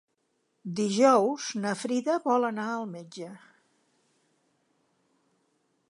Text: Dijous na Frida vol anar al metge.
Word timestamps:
Dijous 0.77 1.49
na 1.65 1.73
Frida 1.81 2.15
vol 2.25 2.47
anar 2.49 2.65
al 2.79 2.89
metge. 2.95 3.29